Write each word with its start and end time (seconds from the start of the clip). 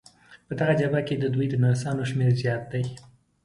په 0.47 0.53
دغه 0.59 0.73
جبهه 0.79 1.01
کې 1.07 1.15
د 1.17 1.25
دوی 1.33 1.47
د 1.49 1.55
نرسانو 1.63 2.09
شمېر 2.11 2.31
زیات 2.41 2.63
دی. 2.71 2.83